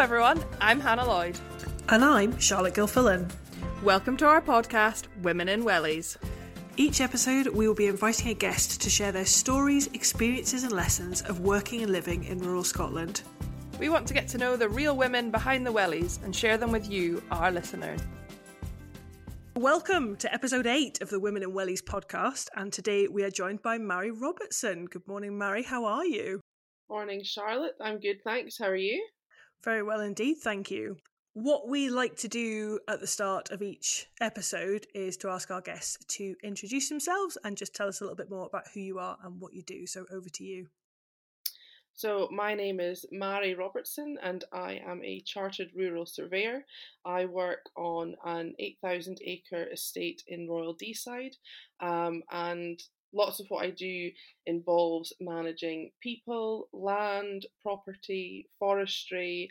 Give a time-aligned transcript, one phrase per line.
[0.00, 0.42] everyone.
[0.62, 1.38] I'm Hannah Lloyd.
[1.90, 3.30] And I'm Charlotte Gilfillan.
[3.82, 6.16] Welcome to our podcast, Women in Wellies.
[6.78, 11.20] Each episode, we will be inviting a guest to share their stories, experiences, and lessons
[11.20, 13.20] of working and living in rural Scotland.
[13.78, 16.72] We want to get to know the real women behind the wellies and share them
[16.72, 18.00] with you, our listeners.
[19.54, 22.48] Welcome to episode eight of the Women in Wellies podcast.
[22.56, 24.86] And today we are joined by Mhairi Robertson.
[24.86, 25.66] Good morning, Mhairi.
[25.66, 26.40] How are you?
[26.88, 27.74] Morning, Charlotte.
[27.82, 28.56] I'm good, thanks.
[28.58, 29.06] How are you?
[29.62, 30.96] Very well indeed, thank you.
[31.34, 35.60] What we like to do at the start of each episode is to ask our
[35.60, 38.98] guests to introduce themselves and just tell us a little bit more about who you
[38.98, 39.86] are and what you do.
[39.86, 40.66] So over to you.
[41.92, 46.64] So, my name is Mhairi Robertson and I am a chartered rural surveyor.
[47.04, 51.34] I work on an 8,000 acre estate in Royal Deeside
[51.80, 54.10] um, and lots of what I do
[54.46, 59.50] involves managing people, land, property, forestry,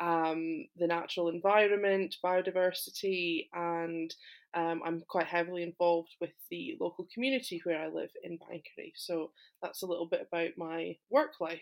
[0.00, 4.14] um, the natural environment, biodiversity, and
[4.54, 8.92] um, I'm quite heavily involved with the local community where I live in Banchory.
[8.94, 9.30] So
[9.62, 11.60] that's a little bit about my work life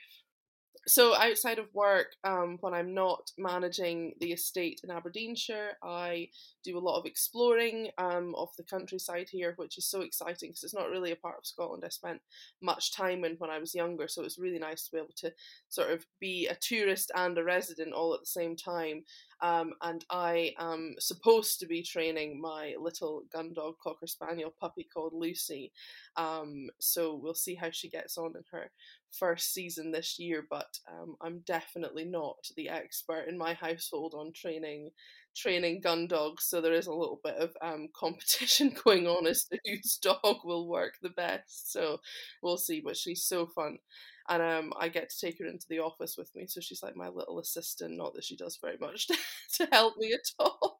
[0.87, 6.29] so outside of work, um, when I'm not managing the estate in Aberdeenshire, I
[6.65, 10.65] do a lot of exploring um, of the countryside here, which is so exciting because
[10.65, 12.21] it's not really a part of Scotland I spent
[12.61, 14.09] much time in when I was younger.
[14.09, 15.33] So it's really nice to be able to
[15.69, 19.05] sort of be a tourist and a resident all at the same time.
[19.43, 24.87] Um, and I am supposed to be training my little gun dog cocker spaniel puppy
[24.93, 25.73] called Lucy.
[26.17, 28.71] Um, so we'll see how she gets on in her
[29.11, 30.47] first season this year.
[30.49, 34.91] But um, I'm definitely not the expert in my household on training
[35.35, 36.45] training gun dogs.
[36.45, 40.37] So there is a little bit of um, competition going on as to whose dog
[40.45, 41.73] will work the best.
[41.73, 42.01] So
[42.43, 42.81] we'll see.
[42.81, 43.79] But she's so fun
[44.29, 46.47] and um, I get to take her into the office with me.
[46.47, 47.97] So she's like my little assistant.
[47.97, 49.17] Not that she does very much to,
[49.57, 50.79] to help me at all.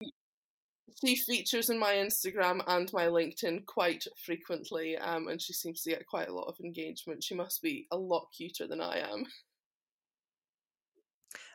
[1.04, 5.90] she features in my Instagram and my LinkedIn quite frequently, um, and she seems to
[5.90, 7.22] get quite a lot of engagement.
[7.22, 9.24] She must be a lot cuter than I am.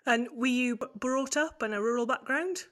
[0.06, 2.64] And were you brought up in a rural background?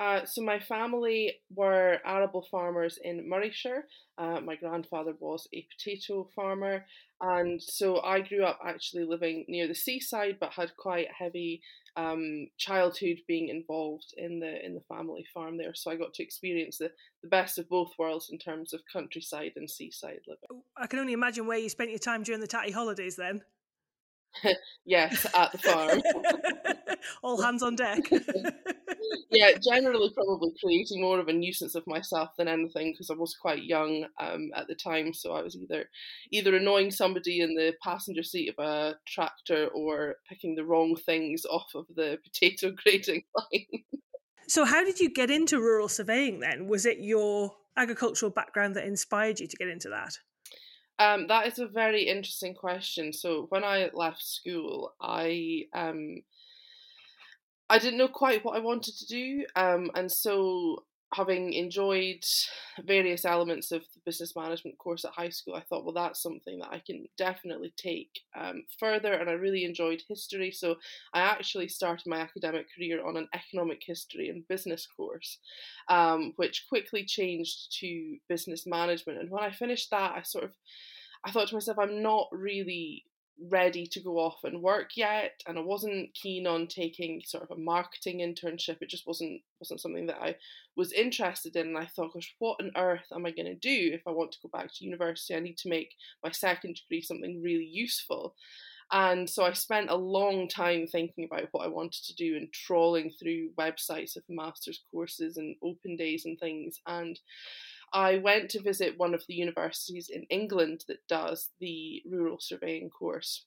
[0.00, 3.82] Uh, so my family were arable farmers in Morayshire.
[4.16, 6.86] Uh, my grandfather was a potato farmer,
[7.20, 11.60] and so I grew up actually living near the seaside, but had quite a heavy
[11.96, 15.74] um, childhood being involved in the in the family farm there.
[15.74, 16.90] So I got to experience the,
[17.22, 20.62] the best of both worlds in terms of countryside and seaside living.
[20.78, 23.42] I can only imagine where you spent your time during the tatty holidays then.
[24.86, 26.02] yes, at the farm.
[27.22, 27.98] All hands on deck.
[29.30, 33.34] yeah, generally probably creating more of a nuisance of myself than anything because I was
[33.34, 35.88] quite young um, at the time, so I was either
[36.30, 41.44] either annoying somebody in the passenger seat of a tractor or picking the wrong things
[41.44, 43.82] off of the potato grading line.
[44.46, 46.66] so, how did you get into rural surveying then?
[46.66, 50.18] Was it your agricultural background that inspired you to get into that?
[51.00, 53.14] Um, that is a very interesting question.
[53.14, 56.16] So when I left school, I um,
[57.70, 62.22] I didn't know quite what I wanted to do, um, and so having enjoyed
[62.84, 66.60] various elements of the business management course at high school, I thought, well, that's something
[66.60, 69.12] that I can definitely take um, further.
[69.14, 70.76] And I really enjoyed history, so
[71.14, 75.38] I actually started my academic career on an economic history and business course,
[75.88, 79.20] um, which quickly changed to business management.
[79.20, 80.50] And when I finished that, I sort of
[81.22, 83.04] I thought to myself, I'm not really
[83.48, 87.50] ready to go off and work yet and I wasn't keen on taking sort of
[87.50, 90.36] a marketing internship it just wasn't wasn't something that I
[90.76, 93.90] was interested in and I thought gosh what on earth am I going to do
[93.92, 95.34] if I want to go back to university?
[95.34, 98.34] I need to make my second degree something really useful.
[98.92, 102.52] And so I spent a long time thinking about what I wanted to do and
[102.52, 107.18] trawling through websites of master's courses and open days and things and
[107.92, 112.90] I went to visit one of the universities in England that does the rural surveying
[112.90, 113.44] course.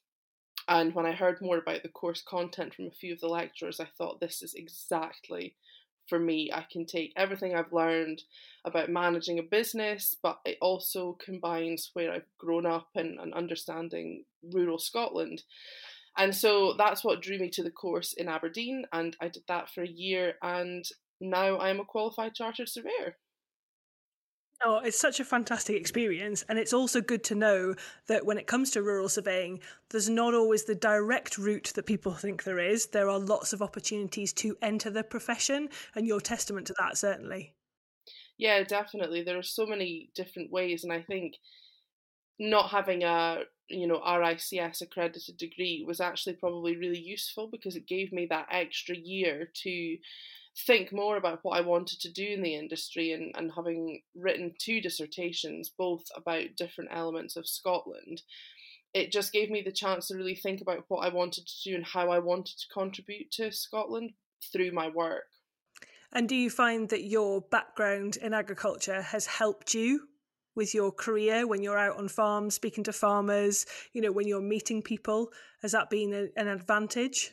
[0.67, 3.79] And when I heard more about the course content from a few of the lecturers,
[3.79, 5.55] I thought this is exactly
[6.07, 6.51] for me.
[6.53, 8.23] I can take everything I've learned
[8.65, 14.25] about managing a business, but it also combines where I've grown up and, and understanding
[14.53, 15.43] rural Scotland.
[16.17, 19.69] And so that's what drew me to the course in Aberdeen, and I did that
[19.69, 20.85] for a year, and
[21.19, 23.17] now I'm a qualified chartered surveyor.
[24.65, 26.43] Oh, it's such a fantastic experience.
[26.47, 27.75] And it's also good to know
[28.07, 32.13] that when it comes to rural surveying, there's not always the direct route that people
[32.13, 32.87] think there is.
[32.87, 37.53] There are lots of opportunities to enter the profession, and you're testament to that, certainly.
[38.37, 39.23] Yeah, definitely.
[39.23, 40.83] There are so many different ways.
[40.83, 41.35] And I think
[42.39, 47.87] not having a you know RICS accredited degree was actually probably really useful because it
[47.87, 49.97] gave me that extra year to
[50.55, 54.53] think more about what I wanted to do in the industry and, and having written
[54.59, 58.21] two dissertations, both about different elements of Scotland,
[58.93, 61.75] it just gave me the chance to really think about what I wanted to do
[61.75, 64.11] and how I wanted to contribute to Scotland
[64.51, 65.23] through my work.
[66.11, 70.07] And do you find that your background in agriculture has helped you
[70.55, 74.41] with your career when you're out on farms speaking to farmers, you know, when you're
[74.41, 75.31] meeting people?
[75.63, 77.31] Has that been a, an advantage?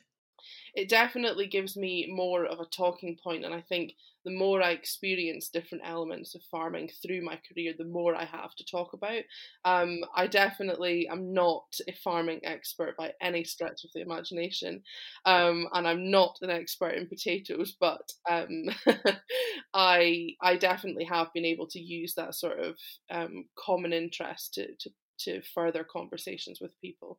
[0.74, 3.92] It definitely gives me more of a talking point and i think
[4.24, 8.54] the more i experience different elements of farming through my career the more i have
[8.54, 9.22] to talk about
[9.64, 14.82] um, i definitely am not a farming expert by any stretch of the imagination
[15.24, 18.66] um, and i'm not an expert in potatoes but um,
[19.74, 22.76] i i definitely have been able to use that sort of
[23.10, 24.90] um, common interest to, to
[25.20, 27.18] to further conversations with people.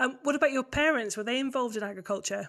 [0.00, 1.16] Um, what about your parents?
[1.16, 2.48] Were they involved in agriculture?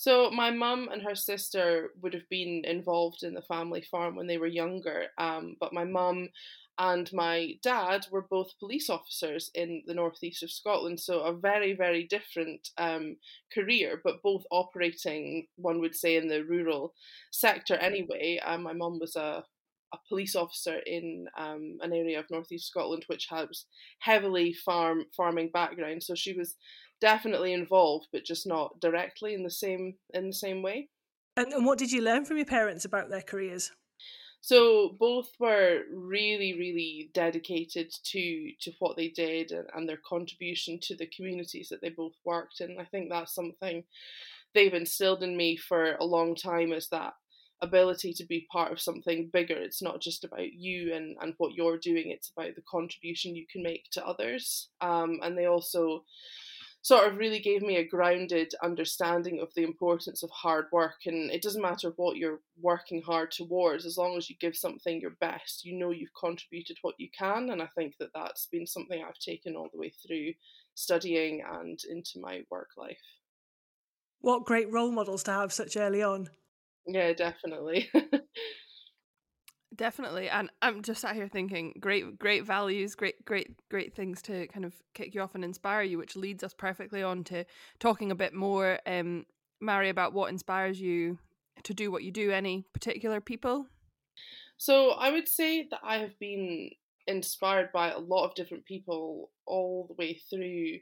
[0.00, 4.26] So my mum and her sister would have been involved in the family farm when
[4.26, 6.30] they were younger, um, but my mum
[6.78, 11.74] and my dad were both police officers in the northeast of Scotland, so a very,
[11.74, 13.18] very different um,
[13.52, 16.94] career, but both operating, one would say, in the rural
[17.30, 18.40] sector anyway.
[18.42, 19.44] Um, my mum was a,
[19.92, 23.66] a police officer in um, an area of northeast Scotland which has
[23.98, 26.56] heavily farm farming background, so she was
[27.00, 30.88] definitely involved, but just not directly in the same in the same way.
[31.36, 33.72] And, and what did you learn from your parents about their careers?
[34.42, 40.78] So both were really, really dedicated to to what they did and, and their contribution
[40.82, 42.78] to the communities that they both worked in.
[42.80, 43.84] I think that's something
[44.54, 47.14] they've instilled in me for a long time is that
[47.62, 49.54] ability to be part of something bigger.
[49.54, 53.46] It's not just about you and, and what you're doing, it's about the contribution you
[53.50, 54.70] can make to others.
[54.80, 56.04] Um, and they also
[56.82, 61.00] sort of really gave me a grounded understanding of the importance of hard work.
[61.06, 65.00] And it doesn't matter what you're working hard towards, as long as you give something
[65.00, 67.50] your best, you know you've contributed what you can.
[67.50, 70.32] And I think that that's been something I've taken all the way through
[70.74, 72.96] studying and into my work life.
[74.20, 76.28] What great role models to have such early on.
[76.86, 77.90] Yeah, definitely.
[79.80, 80.28] Definitely.
[80.28, 84.66] And I'm just sat here thinking great great values, great great great things to kind
[84.66, 87.46] of kick you off and inspire you, which leads us perfectly on to
[87.78, 89.24] talking a bit more um
[89.64, 91.18] Mhairi about what inspires you
[91.62, 93.68] to do what you do, any particular people?
[94.58, 96.68] So I would say that I have been
[97.06, 100.80] inspired by a lot of different people all the way through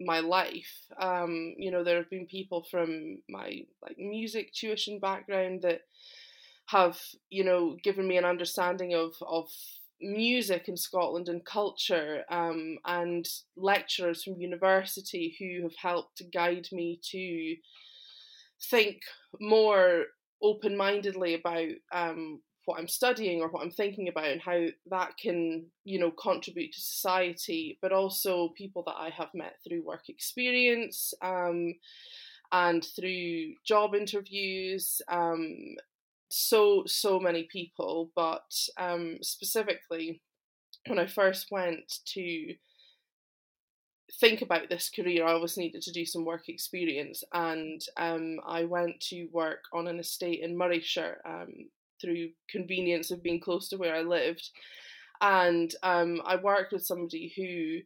[0.00, 0.72] my life.
[0.98, 5.82] Um, you know, there have been people from my like music tuition background that
[6.66, 9.48] have you know given me an understanding of of
[10.00, 13.26] music in Scotland and culture, um, and
[13.56, 17.56] lecturers from university who have helped to guide me to
[18.70, 19.00] think
[19.40, 20.04] more
[20.42, 25.16] open mindedly about um, what I'm studying or what I'm thinking about and how that
[25.18, 30.08] can, you know, contribute to society, but also people that I have met through work
[30.08, 31.74] experience um,
[32.52, 35.76] and through job interviews, um,
[36.28, 40.22] so so many people, but um, specifically
[40.86, 42.54] when I first went to
[44.20, 48.64] think about this career, I always needed to do some work experience, and um, I
[48.64, 51.52] went to work on an estate in Morayshire um,
[52.00, 54.50] through convenience of being close to where I lived,
[55.20, 57.82] and um, I worked with somebody who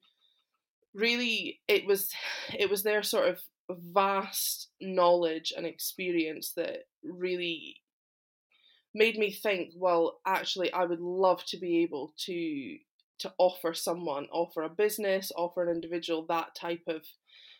[0.98, 2.10] really it was
[2.58, 7.76] it was their sort of vast knowledge and experience that really
[8.94, 12.78] made me think, well, actually, I would love to be able to
[13.20, 17.02] to offer someone, offer a business, offer an individual that type of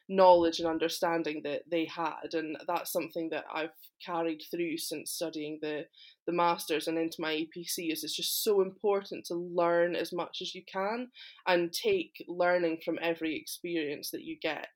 [0.09, 3.71] knowledge and understanding that they had, and that's something that I've
[4.05, 5.87] carried through since studying the
[6.27, 7.93] the masters and into my APC.
[7.93, 11.09] Is it's just so important to learn as much as you can
[11.47, 14.69] and take learning from every experience that you get.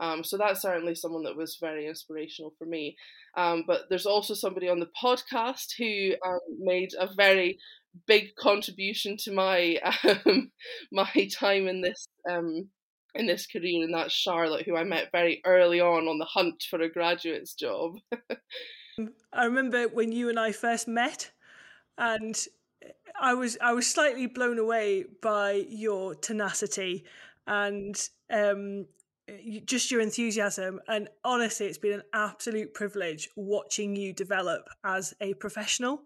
[0.00, 2.96] Um, so that's certainly someone that was very inspirational for me.
[3.36, 7.58] Um, but there's also somebody on the podcast who um, made a very
[8.06, 9.78] big contribution to my
[10.26, 10.50] um,
[10.92, 12.68] my time in this um,
[13.14, 16.64] in this career, and that's Charlotte, who I met very early on on the hunt
[16.68, 17.96] for a graduate's job.
[19.32, 21.32] I remember when you and I first met,
[21.96, 22.38] and
[23.20, 27.04] I was I was slightly blown away by your tenacity
[27.48, 28.86] and um,
[29.64, 35.34] just your enthusiasm and honestly it's been an absolute privilege watching you develop as a
[35.34, 36.02] professional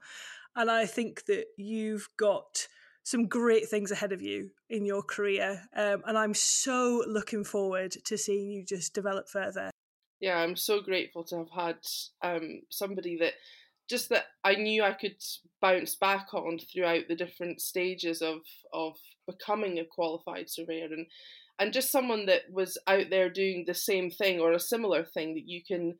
[0.56, 2.66] and i think that you've got
[3.04, 5.62] some great things ahead of you in your career.
[5.76, 9.70] Um, and I'm so looking forward to seeing you just develop further.
[10.20, 11.78] Yeah, I'm so grateful to have had
[12.22, 13.32] um, somebody that
[13.90, 15.16] just that I knew I could
[15.60, 18.38] bounce back on throughout the different stages of
[18.72, 21.06] of becoming a qualified surveyor and
[21.58, 25.34] and just someone that was out there doing the same thing or a similar thing
[25.34, 25.94] that you can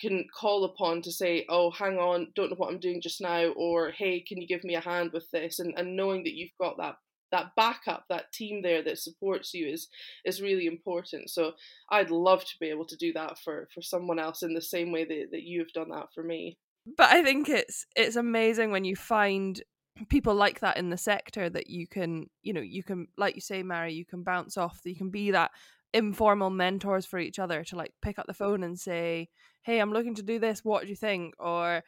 [0.00, 3.48] can call upon to say, oh, hang on, don't know what I'm doing just now,
[3.50, 5.58] or hey, can you give me a hand with this?
[5.58, 6.96] And and knowing that you've got that
[7.32, 9.88] that backup, that team there that supports you is
[10.24, 11.30] is really important.
[11.30, 11.52] So
[11.90, 14.92] I'd love to be able to do that for for someone else in the same
[14.92, 16.58] way that, that you've done that for me.
[16.96, 19.62] But I think it's it's amazing when you find
[20.08, 23.40] people like that in the sector that you can, you know, you can like you
[23.40, 25.50] say, Mhairi, you can bounce off, that you can be that
[25.92, 29.28] informal mentors for each other to like pick up the phone and say,
[29.62, 30.64] "Hey, I'm looking to do this.
[30.64, 31.82] What do you think?" Or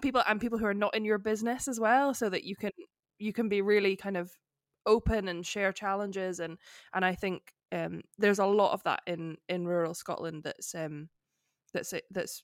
[0.00, 2.70] people and people who are not in your business as well, so that you can
[3.18, 4.32] you can be really kind of
[4.86, 6.58] open and share challenges and
[6.94, 11.08] and I think um, there's a lot of that in in rural Scotland that's um
[11.72, 12.42] that's that's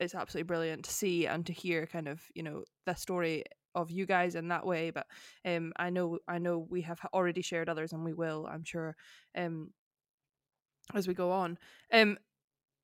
[0.00, 3.90] it's absolutely brilliant to see and to hear kind of you know the story of
[3.90, 5.06] you guys in that way but
[5.44, 8.96] um I know I know we have already shared others and we will I'm sure
[9.36, 9.70] um
[10.92, 11.58] as we go on.
[11.92, 12.18] Um,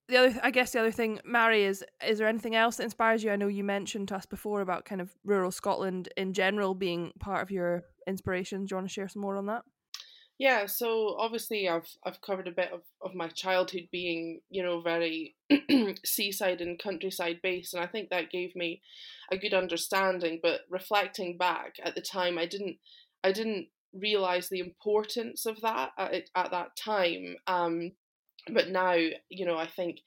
[0.09, 3.23] the other, I guess, the other thing, Mhairi, is is there anything else that inspires
[3.23, 3.31] you?
[3.31, 7.13] I know you mentioned to us before about kind of rural Scotland in general being
[7.21, 8.65] part of your inspiration.
[8.65, 9.63] Do you want to share some more on that?
[10.41, 14.81] Yeah, so obviously I've I've covered a bit of, of my childhood being, you know,
[14.81, 15.37] very
[16.07, 18.81] seaside and countryside based and I think that gave me
[19.31, 20.41] a good understanding.
[20.43, 22.79] But reflecting back at the time I didn't
[23.23, 27.37] I didn't realize the importance of that at, at that time.
[27.47, 27.93] Um,
[28.51, 29.99] but now, you know, I think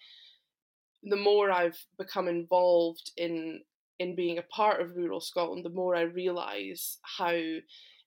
[1.04, 3.62] the more I've become involved in
[4.00, 7.38] in being a part of rural Scotland, the more I realise how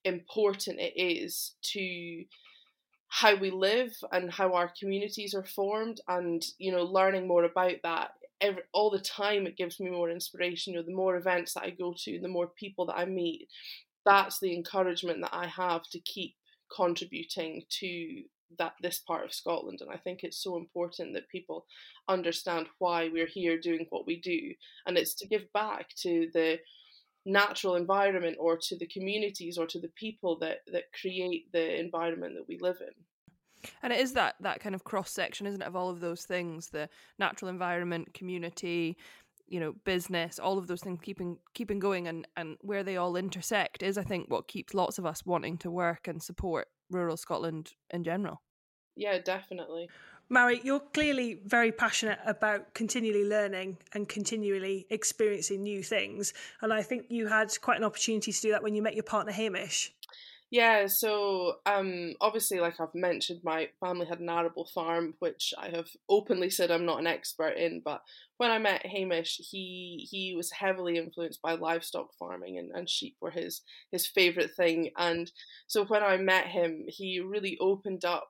[0.07, 2.23] important it is to
[3.09, 7.75] how we live and how our communities are formed and you know learning more about
[7.83, 8.11] that.
[8.39, 11.63] Every, all the time it gives me more inspiration you know the more events that
[11.63, 13.47] i go to the more people that i meet
[14.07, 16.35] that's the encouragement that I have to keep
[16.73, 18.23] contributing to
[18.57, 21.65] that this part of Scotland and I think it's so important that people
[22.07, 24.53] understand why we're here doing what we do
[24.85, 26.57] and it's to give back to the
[27.27, 32.33] natural environment or to the communities or to the people that that create the environment
[32.35, 33.69] that we live in.
[33.83, 36.23] And it is that that kind of cross section isn't it of all of those
[36.23, 38.97] things the natural environment community
[39.47, 43.15] you know business all of those things keeping keeping going and and where they all
[43.15, 47.17] intersect is i think what keeps lots of us wanting to work and support rural
[47.17, 48.41] scotland in general.
[48.95, 49.89] Yeah definitely
[50.29, 56.33] Mhairi, you're clearly very passionate about continually learning and continually experiencing new things.
[56.61, 59.03] And I think you had quite an opportunity to do that when you met your
[59.03, 59.93] partner, Hamish.
[60.49, 65.67] Yeah, so um, obviously, like I've mentioned, my family had an arable farm, which I
[65.69, 67.81] have openly said I'm not an expert in.
[67.83, 68.01] But
[68.37, 73.17] when I met Hamish, he he was heavily influenced by livestock farming, and, and sheep
[73.19, 74.91] were his his favorite thing.
[74.97, 75.29] And
[75.67, 78.29] so when I met him, he really opened up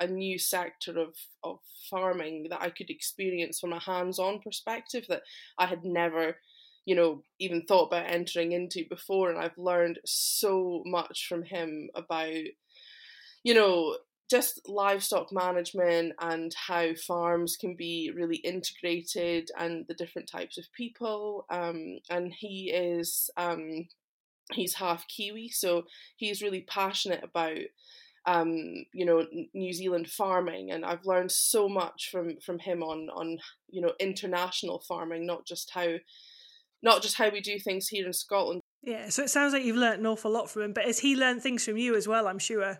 [0.00, 1.58] a new sector of of
[1.90, 5.22] farming that I could experience from a hands on perspective that
[5.58, 6.36] I had never
[6.86, 9.28] you know, even thought about entering into before.
[9.28, 12.32] And I've learned so much from him about,
[13.42, 13.98] you know,
[14.30, 20.72] just livestock management and how farms can be really integrated and the different types of
[20.76, 21.44] people.
[21.50, 23.88] Um, and he is, um,
[24.52, 25.84] he's half Kiwi, so
[26.16, 27.58] he's really passionate about
[28.26, 33.08] um, you know, New Zealand farming, and I've learned so much from from him on
[33.10, 35.94] on you know international farming, not just how
[36.82, 38.60] not just how we do things here in Scotland.
[38.82, 41.16] Yeah, so it sounds like you've learnt an awful lot from him, but has he
[41.16, 42.78] learned things from you as well, I'm sure?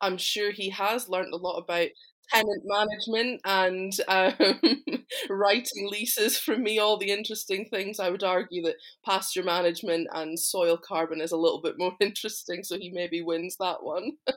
[0.00, 1.88] I'm sure he has learnt a lot about
[2.30, 4.34] tenant management and um,
[5.30, 7.98] writing leases from me, all the interesting things.
[8.00, 12.62] I would argue that pasture management and soil carbon is a little bit more interesting,
[12.62, 14.12] so he maybe wins that one.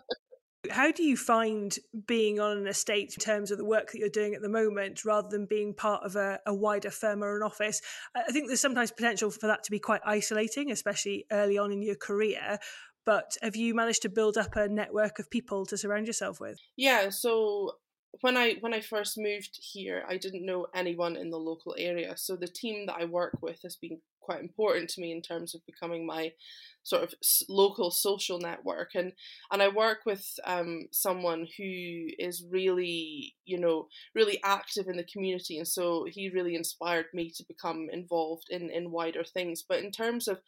[0.69, 1.75] How do you find
[2.05, 5.03] being on an estate in terms of the work that you're doing at the moment
[5.03, 7.81] rather than being part of a, a, wider firm or an office?
[8.15, 11.81] I think there's sometimes potential for that to be quite isolating, especially early on in
[11.81, 12.59] your career.
[13.05, 16.59] But have you managed to build up a network of people to surround yourself with?
[16.77, 17.77] Yeah, so
[18.19, 22.15] when I when I first moved here, I didn't know anyone in the local area.
[22.17, 25.53] So the team that I work with has been quite important to me in terms
[25.53, 26.31] of becoming my
[26.83, 27.13] sort of
[27.49, 28.91] local social network.
[28.95, 29.11] And
[29.51, 35.11] and I work with um, someone who is really you know really active in the
[35.11, 39.63] community, and so he really inspired me to become involved in in wider things.
[39.67, 40.39] But in terms of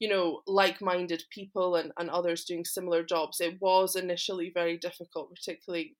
[0.00, 3.40] you know, like minded people and, and others doing similar jobs.
[3.40, 5.96] It was initially very difficult, particularly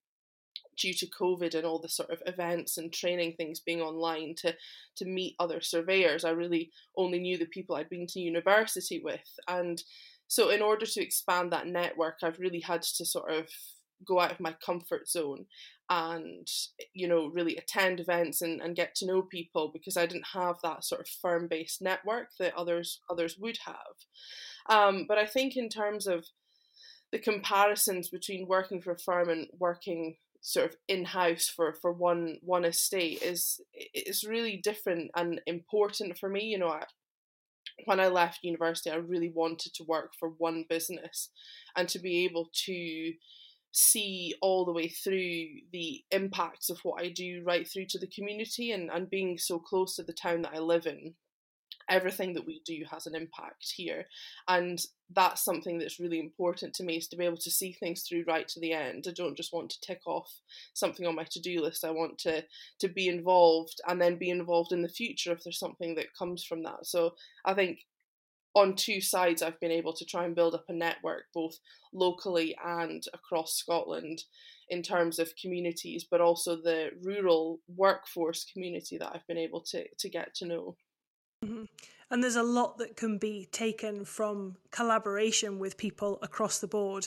[0.79, 4.55] due to COVID and all the sort of events and training things being online to
[4.97, 6.25] to meet other surveyors.
[6.25, 9.29] I really only knew the people I'd been to university with.
[9.47, 9.83] And
[10.29, 13.49] so in order to expand that network, I've really had to sort of
[14.07, 15.47] go out of my comfort zone
[15.91, 16.47] and
[16.93, 20.57] you know really attend events and, and get to know people because I didn't have
[20.63, 23.77] that sort of firm based network that others others would have.
[24.69, 26.27] Um, but I think in terms of
[27.11, 31.93] the comparisons between working for a firm and working sort of in house for for
[31.93, 33.61] one one estate is
[33.95, 36.45] is really different and important for me.
[36.45, 36.85] You know, I,
[37.85, 41.31] when I left university, I really wanted to work for one business
[41.77, 43.13] and to be able to
[43.71, 48.07] see all the way through the impacts of what I do right through to the
[48.09, 51.15] community and, and being so close to the town that I live in
[51.89, 54.05] everything that we do has an impact here.
[54.47, 54.79] And
[55.15, 58.25] that's something that's really important to me is to be able to see things through
[58.29, 59.07] right to the end.
[59.09, 60.31] I don't just want to tick off
[60.75, 61.85] something on my to-do list.
[61.85, 62.45] I want to
[62.81, 66.45] to be involved and then be involved in the future if there's something that comes
[66.45, 66.87] from that.
[66.87, 67.15] So
[67.45, 67.81] i think
[68.55, 71.59] on two sides i've been able to try and build up a network both
[71.93, 74.25] locally and across scotland
[74.71, 79.85] in terms of communities but also the rural workforce community that i've been able to
[79.99, 80.77] to get to know
[81.45, 81.65] Mm-hmm.
[82.11, 87.07] And there's a lot that can be taken from collaboration with people across the board,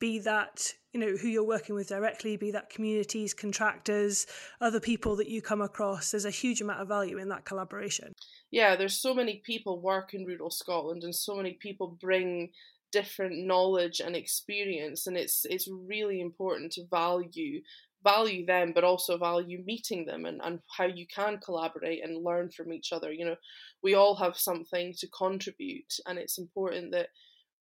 [0.00, 4.26] be that you know who you're working with directly, be that communities, contractors,
[4.60, 6.10] other people that you come across.
[6.10, 8.12] There's a huge amount of value in that collaboration.
[8.50, 12.50] Yeah, there's so many people work in rural Scotland, and so many people bring
[12.90, 17.60] different knowledge and experience, and it's it's really important to value
[18.02, 22.50] value them but also value meeting them and, and how you can collaborate and learn
[22.50, 23.36] from each other you know
[23.82, 27.08] we all have something to contribute and it's important that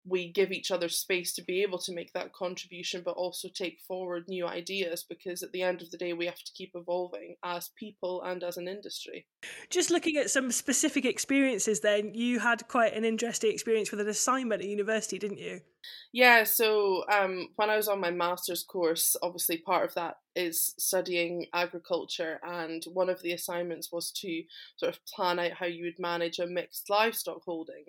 [0.05, 3.79] we give each other space to be able to make that contribution, but also take
[3.87, 7.35] forward new ideas because at the end of the day, we have to keep evolving
[7.43, 9.25] as people and as an industry.
[9.69, 14.09] Just looking at some specific experiences, then, you had quite an interesting experience with an
[14.09, 15.61] assignment at university, didn't you?
[16.11, 20.73] Yeah, so um, when I was on my master's course, obviously part of that is
[20.77, 24.43] studying agriculture, and one of the assignments was to
[24.77, 27.85] sort of plan out how you would manage a mixed livestock holding.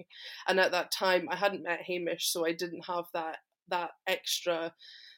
[0.48, 4.74] And at that time, I hadn't met Hamish, so I didn't have that that extra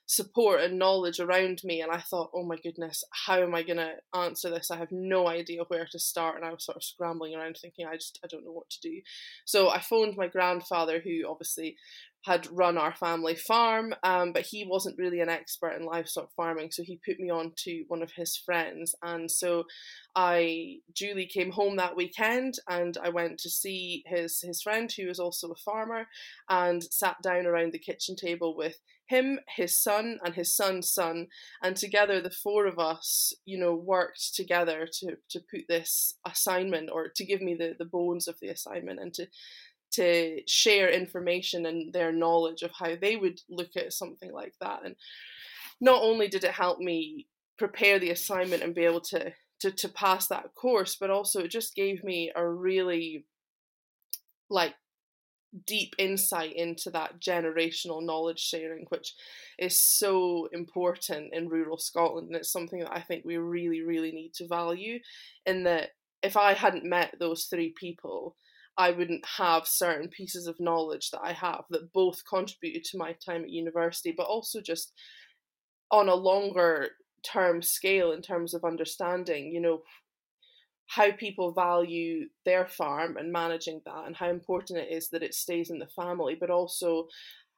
[0.09, 3.79] support and knowledge around me and I thought oh my goodness how am I going
[3.79, 6.85] to answer this I have no idea where to start and I was sort of
[6.85, 9.01] scrambling around thinking I just I don't know what to do
[9.45, 11.77] so I phoned my grandfather who obviously
[12.27, 16.71] had run our family farm, um, but he wasn't really an expert in livestock farming,
[16.73, 18.97] so he put me on to one of his friends.
[19.01, 19.65] And so
[20.17, 25.07] I, Julie came home that weekend and I went to see his, his friend, who
[25.07, 26.09] was also a farmer,
[26.49, 31.29] and sat down around the kitchen table with him, his son, and his son's son,
[31.63, 36.91] and together the four of us, you know, worked together to to put this assignment
[36.93, 39.29] or to give me the the bones of the assignment and to
[39.97, 44.81] to share information and their knowledge of how they would look at something like that.
[44.85, 44.97] And
[45.81, 47.27] not only did it help me
[47.59, 51.51] prepare the assignment and be able to to, to pass that course, but also it
[51.51, 53.25] just gave me a really
[54.51, 54.75] like
[55.65, 59.15] deep insight into that generational knowledge sharing, which
[59.59, 62.29] is so important in rural Scotland.
[62.29, 64.99] And it's something that I think we really, really need to value.
[65.47, 65.91] In that,
[66.23, 68.37] if I hadn't met those three people,
[68.79, 73.13] I wouldn't have certain pieces of knowledge that I have that both contributed to my
[73.15, 74.93] time at university, but also just
[75.91, 76.89] on a longer
[77.23, 79.83] term scale in terms of understanding, you know,
[80.89, 85.35] how people value their farm and managing that, and how important it is that it
[85.35, 87.09] stays in the family, but also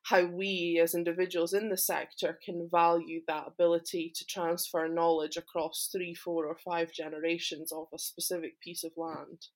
[0.04, 5.90] how we as individuals in the sector can value that ability to transfer knowledge across
[5.92, 9.48] three, four, or five generations of a specific piece of land.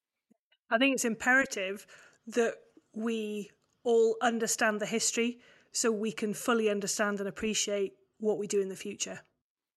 [0.73, 1.87] I think it's imperative
[2.29, 2.55] that
[2.95, 3.51] we
[3.85, 5.39] all understand the history
[5.71, 9.21] so we can fully understand and appreciate what we do in the future.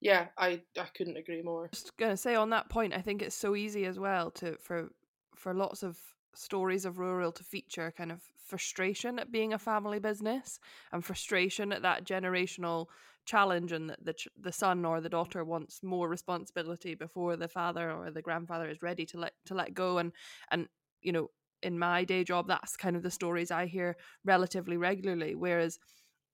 [0.01, 1.69] Yeah, I, I couldn't agree more.
[1.71, 4.89] Just gonna say on that point, I think it's so easy as well to for
[5.35, 5.97] for lots of
[6.33, 10.59] stories of rural to feature kind of frustration at being a family business
[10.91, 12.87] and frustration at that generational
[13.25, 17.91] challenge and that the the son or the daughter wants more responsibility before the father
[17.91, 20.11] or the grandfather is ready to let to let go and
[20.51, 20.67] and
[21.05, 21.29] you know,
[21.63, 25.35] in my day job, that's kind of the stories I hear relatively regularly.
[25.35, 25.79] Whereas,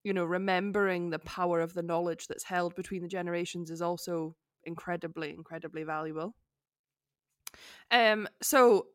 [0.04, 4.36] you know, remembering the power of the knowledge that's held between the generations is also
[4.64, 6.34] incredibly, incredibly valuable.
[7.90, 8.86] Um, so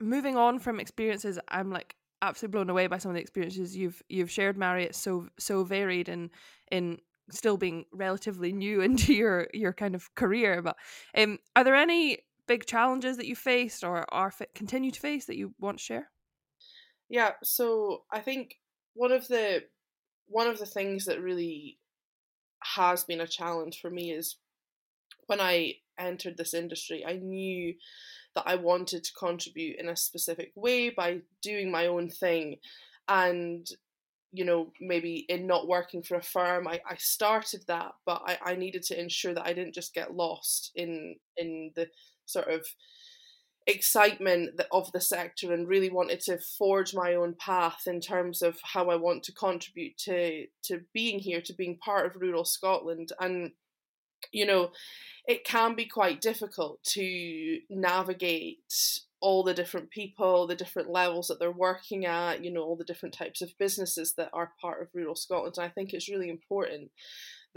[0.00, 4.02] moving on from experiences, I'm like absolutely blown away by some of the experiences you've
[4.08, 4.84] you've shared, Mhairi.
[4.84, 6.30] It's so so varied and
[6.70, 6.98] in
[7.30, 10.62] still being relatively new into your your kind of career.
[10.62, 10.76] But
[11.16, 15.36] um, are there any big challenges that you faced or are continue to face that
[15.36, 16.10] you want to share?
[17.08, 18.56] Yeah, so I think
[18.94, 19.64] one of the
[20.26, 21.78] one of the things that really
[22.62, 24.36] has been a challenge for me is
[25.26, 27.74] when I entered this industry, I knew
[28.34, 32.56] that I wanted to contribute in a specific way by doing my own thing.
[33.08, 33.66] And,
[34.32, 38.38] you know, maybe in not working for a firm, I, I started that, but I,
[38.44, 41.88] I needed to ensure that I didn't just get lost in in the
[42.28, 42.66] sort of
[43.66, 48.58] excitement of the sector and really wanted to forge my own path in terms of
[48.62, 53.12] how I want to contribute to to being here to being part of rural Scotland
[53.20, 53.50] and
[54.32, 54.70] you know
[55.26, 61.38] it can be quite difficult to navigate all the different people, the different levels that
[61.38, 64.88] they're working at, you know, all the different types of businesses that are part of
[64.94, 65.54] rural Scotland.
[65.58, 66.90] And I think it's really important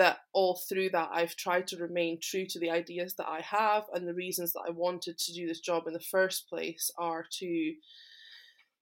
[0.01, 3.83] that all through that I've tried to remain true to the ideas that I have
[3.93, 7.23] and the reasons that I wanted to do this job in the first place are
[7.39, 7.73] to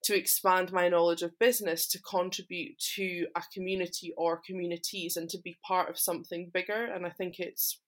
[0.05, 5.37] to expand my knowledge of business to contribute to a community or communities and to
[5.43, 6.85] be part of something bigger.
[6.85, 7.81] And I think it's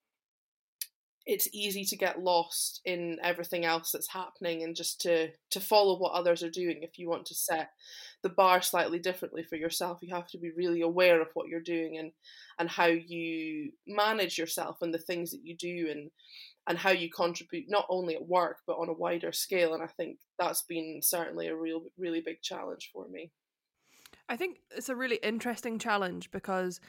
[1.26, 5.98] it's easy to get lost in everything else that's happening and just to to follow
[5.98, 6.80] what others are doing.
[6.82, 7.70] If you want to set
[8.24, 11.60] the bar slightly differently for yourself you have to be really aware of what you're
[11.60, 12.12] doing and
[12.60, 16.12] and how you manage yourself and the things that you do and
[16.68, 19.74] and how you contribute not only at work but on a wider scale.
[19.74, 23.32] And i think that's been certainly a real really big challenge for me.
[24.30, 26.80] I think it's a really interesting challenge because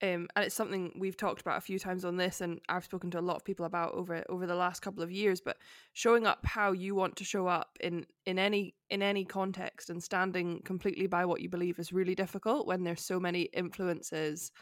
[0.00, 3.10] um, and it's something we've talked about a few times on this, and I've spoken
[3.12, 5.40] to a lot of people about over over the last couple of years.
[5.40, 5.56] But
[5.92, 10.02] showing up how you want to show up in in any in any context and
[10.02, 14.52] standing completely by what you believe is really difficult when there's so many influences.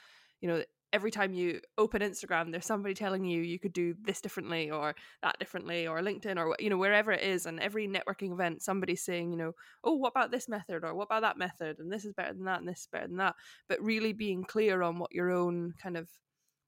[0.40, 4.20] You know, every time you open Instagram, there's somebody telling you you could do this
[4.20, 8.32] differently or that differently or LinkedIn or you know wherever it is, and every networking
[8.32, 9.52] event, somebody's saying you know,
[9.84, 12.44] oh, what about this method or what about that method, and this is better than
[12.44, 13.34] that and this is better than that.
[13.68, 16.08] But really being clear on what your own kind of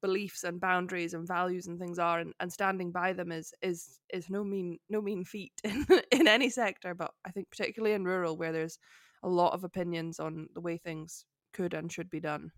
[0.00, 3.98] beliefs and boundaries and values and things are and, and standing by them is is
[4.12, 6.94] is no mean no mean feat in in any sector.
[6.94, 8.78] But i think particularly in rural where there's
[9.22, 12.52] a lot of opinions on the way things could and should be done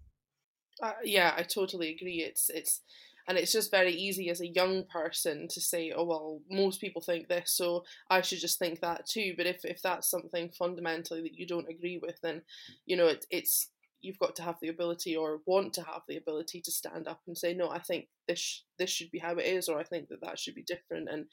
[0.83, 2.23] uh, yeah, I totally agree.
[2.23, 2.81] It's it's
[3.29, 7.03] and it's just very easy as a young person to say, oh well, most people
[7.03, 9.35] think this, so I should just think that too.
[9.37, 12.43] But if if that's something fundamentally that you don't agree with, then
[12.87, 13.71] you know it, it's
[14.03, 17.21] you've got to have the ability or want to have the ability to stand up
[17.27, 20.09] and say, no, I think this this should be how it is, or I think
[20.09, 21.09] that that should be different.
[21.11, 21.27] And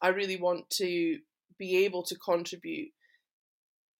[0.00, 1.18] I really want to
[1.58, 2.90] be able to contribute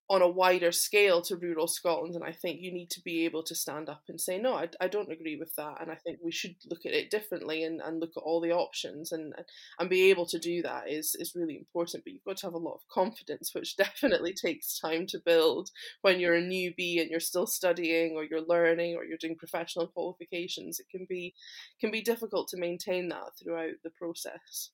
[0.09, 2.14] on a wider scale to rural Scotland.
[2.14, 4.69] And I think you need to be able to stand up and say, no, I,
[4.81, 5.81] I don't agree with that.
[5.81, 8.53] And I think we should look at it differently and, and look at all the
[8.53, 9.35] options and,
[9.81, 12.05] and be able to do that is, is really important.
[12.05, 15.71] But you've got to have a lot of confidence, which definitely takes time to build
[16.03, 19.88] when you're a newbie and you're still studying or you're learning or you're doing professional
[19.88, 20.79] qualifications.
[20.79, 21.35] It can be
[21.81, 24.71] can be difficult to maintain that throughout the process.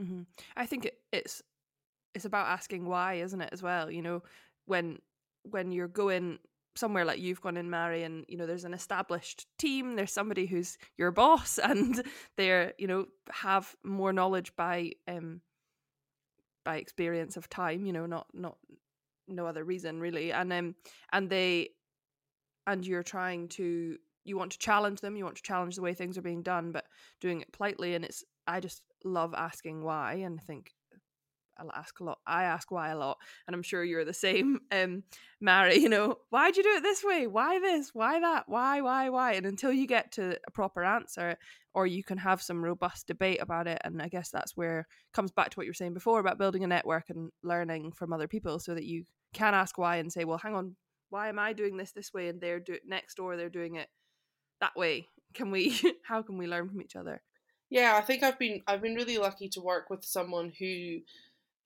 [0.00, 0.22] Mm-hmm.
[0.56, 1.42] I think it, it's
[2.14, 3.90] it's about asking why, isn't it, as well?
[3.90, 4.22] You know,
[4.66, 4.98] when
[5.42, 6.38] when you're going
[6.76, 10.46] somewhere like you've gone in Mhairi and you know there's an established team there's somebody
[10.46, 12.02] who's your boss and
[12.36, 15.40] they're you know have more knowledge by um
[16.64, 18.56] by experience of time you know not not
[19.28, 20.74] no other reason really and um
[21.12, 21.68] and they
[22.66, 25.94] and you're trying to you want to challenge them you want to challenge the way
[25.94, 26.84] things are being done but
[27.20, 30.72] doing it politely and it's i just love asking why and i think
[31.60, 32.18] I ask a lot.
[32.26, 35.02] I ask why a lot, and I'm sure you're the same, um,
[35.42, 35.76] Mhairi.
[35.76, 37.26] You know, why'd you do it this way?
[37.26, 37.90] Why this?
[37.92, 38.44] Why that?
[38.48, 38.80] Why?
[38.80, 39.08] Why?
[39.08, 39.32] Why?
[39.32, 41.36] And until you get to a proper answer,
[41.74, 45.30] or you can have some robust debate about it, and I guess that's where comes
[45.30, 48.28] back to what you were saying before about building a network and learning from other
[48.28, 50.76] people, so that you can ask why and say, well, hang on,
[51.10, 53.88] why am I doing this this way, and they're do- next door they're doing it
[54.60, 55.08] that way?
[55.34, 55.78] Can we?
[56.04, 57.22] how can we learn from each other?
[57.70, 60.98] Yeah, I think I've been I've been really lucky to work with someone who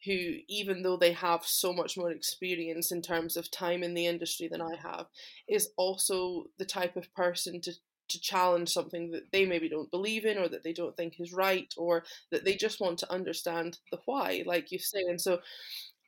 [0.05, 4.07] who, even though they have so much more experience in terms of time in the
[4.07, 5.07] industry than I have,
[5.49, 7.73] is also the type of person to
[8.07, 11.33] to challenge something that they maybe don't believe in or that they don't think is
[11.33, 15.01] right or that they just want to understand the why like you say.
[15.09, 15.39] And so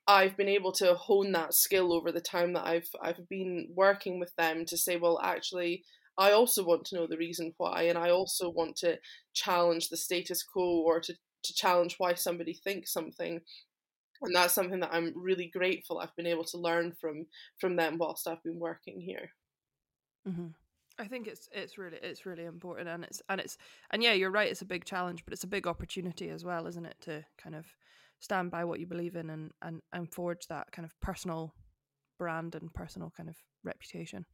[0.06, 4.20] I've been able to hone that skill over the time that I've I've been working
[4.20, 5.84] with them to say well actually
[6.18, 8.98] I also want to know the reason why and I also want to
[9.34, 13.40] challenge the status quo or to to challenge why somebody thinks something
[14.22, 17.26] and that's something that I'm really grateful I've been able to learn from
[17.58, 19.30] from them whilst I've been working here.
[20.28, 20.48] Mm-hmm.
[20.98, 23.58] I think it's it's really it's really important, and it's and it's
[23.90, 24.50] and yeah, you're right.
[24.50, 26.96] It's a big challenge, but it's a big opportunity as well, isn't it?
[27.02, 27.66] To kind of
[28.18, 31.54] stand by what you believe in and and and forge that kind of personal
[32.18, 34.24] brand and personal kind of reputation.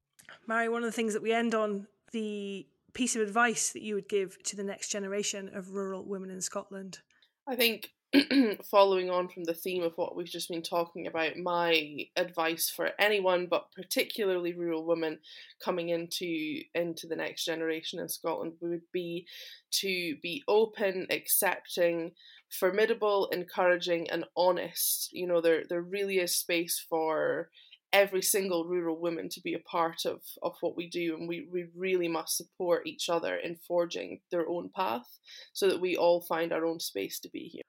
[0.48, 3.94] Mhairi, one of the things that we end on the piece of advice that you
[3.94, 7.00] would give to the next generation of rural women in Scotland.
[7.48, 7.90] I think
[8.70, 12.90] following on from the theme of what we've just been talking about, my advice for
[12.98, 15.18] anyone, but particularly rural women
[15.64, 19.26] coming into into the next generation in Scotland, would be
[19.70, 22.12] to be open, accepting,
[22.50, 25.08] formidable, encouraging, and honest.
[25.12, 27.48] You know, there there really is space for
[27.94, 31.46] every single rural woman to be a part of, of what we do and we,
[31.52, 35.18] we really must support each other in forging their own path
[35.52, 37.62] so that we all find our own space to be here.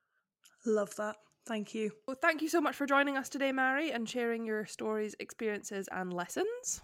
[0.66, 1.18] Love that.
[1.46, 1.92] Thank you.
[2.08, 5.90] Well, thank you so much for joining us today, Mhairi, and sharing your stories, experiences,
[5.92, 6.82] and lessons.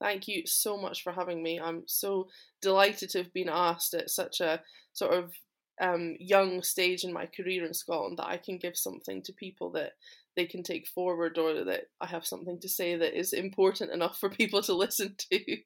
[0.00, 1.60] Thank you so much for having me.
[1.60, 2.28] I'm so
[2.60, 4.60] delighted to have been asked at such a
[4.92, 5.32] sort of
[5.80, 9.70] um, young stage in my career in Scotland that I can give something to people
[9.72, 9.92] that
[10.34, 14.18] they can take forward or that I have something to say that is important enough
[14.18, 15.56] for people to listen to.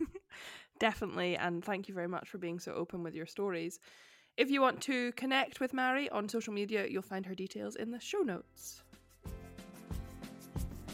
[0.78, 3.78] Definitely, and thank you very much for being so open with your stories.
[4.38, 7.90] If you want to connect with Mhairi on social media, you'll find her details in
[7.90, 8.82] the show notes.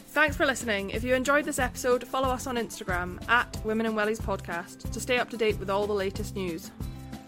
[0.07, 0.89] Thanks for listening.
[0.89, 4.99] If you enjoyed this episode, follow us on Instagram at Women in Wellies Podcast to
[4.99, 6.71] stay up to date with all the latest news.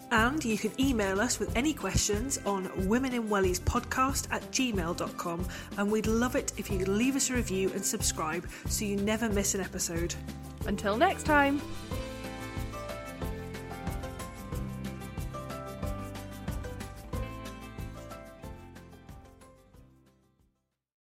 [0.09, 5.47] And you can email us with any questions on womeninwelliespodcast at gmail.com.
[5.77, 8.95] And we'd love it if you could leave us a review and subscribe so you
[8.95, 10.15] never miss an episode.
[10.65, 11.61] Until next time.